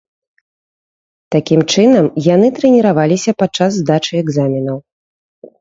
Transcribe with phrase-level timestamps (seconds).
[1.35, 2.05] Такім чынам
[2.35, 4.77] яны трэніраваліся падчас здачы экзаменаў.